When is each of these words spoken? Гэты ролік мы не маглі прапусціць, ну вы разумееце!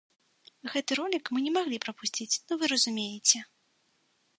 Гэты 0.75 0.97
ролік 1.01 1.25
мы 1.35 1.39
не 1.49 1.53
маглі 1.59 1.81
прапусціць, 1.85 2.35
ну 2.49 2.53
вы 2.63 2.75
разумееце! 2.75 3.49